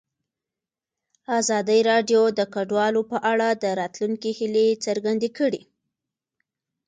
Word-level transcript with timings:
ازادي 1.39 1.79
راډیو 1.91 2.21
د 2.37 2.41
کډوال 2.53 2.95
په 3.11 3.17
اړه 3.31 3.47
د 3.63 3.65
راتلونکي 3.79 4.29
هیلې 4.39 4.67
څرګندې 4.85 5.29
کړې. 5.37 5.61